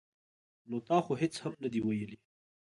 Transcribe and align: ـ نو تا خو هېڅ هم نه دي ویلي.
ـ 0.35 0.69
نو 0.69 0.77
تا 0.87 0.97
خو 1.05 1.13
هېڅ 1.21 1.33
هم 1.43 1.53
نه 1.63 1.67
دي 1.73 1.79
ویلي. 1.85 2.17